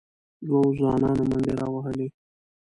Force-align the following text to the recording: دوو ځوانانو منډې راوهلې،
دوو 0.45 0.61
ځوانانو 0.77 1.23
منډې 1.29 1.53
راوهلې، 1.59 2.07